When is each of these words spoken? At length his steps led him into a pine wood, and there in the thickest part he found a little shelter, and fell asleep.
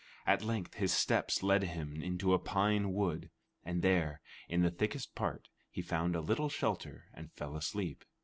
At 0.25 0.41
length 0.41 0.73
his 0.73 0.91
steps 0.91 1.43
led 1.43 1.61
him 1.61 2.01
into 2.01 2.33
a 2.33 2.39
pine 2.39 2.91
wood, 2.91 3.29
and 3.63 3.83
there 3.83 4.19
in 4.49 4.63
the 4.63 4.71
thickest 4.71 5.13
part 5.13 5.47
he 5.69 5.83
found 5.83 6.15
a 6.15 6.21
little 6.21 6.49
shelter, 6.49 7.05
and 7.13 7.31
fell 7.33 7.55
asleep. 7.55 8.03